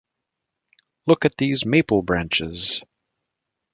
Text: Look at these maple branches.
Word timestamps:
Look 1.05 1.25
at 1.25 1.37
these 1.37 1.63
maple 1.63 2.01
branches. 2.01 2.81